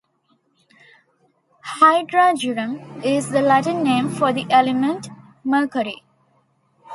"Hydrargyrum" 1.79 3.05
is 3.05 3.29
the 3.29 3.39
Latin 3.43 3.83
name 3.83 4.09
for 4.09 4.33
the 4.33 4.47
element 4.49 5.09
mercury. 5.43 6.01